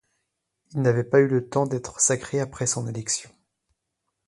[0.73, 3.29] Il n'avait pas eu le temps d'être sacré après son élection.